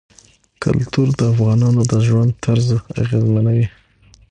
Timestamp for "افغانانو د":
1.33-1.93